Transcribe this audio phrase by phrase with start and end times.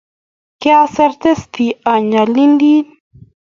[0.61, 2.79] kiasir testi anyalilii